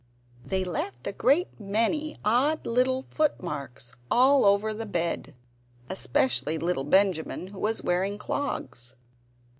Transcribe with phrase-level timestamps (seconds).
[0.43, 5.35] They left a great many odd little footmarks all over the bed,
[5.91, 8.95] especially little Benjamin, who was wearing clogs.